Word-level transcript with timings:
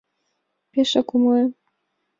Пешак 0.71 1.09
умылем... 1.15 1.51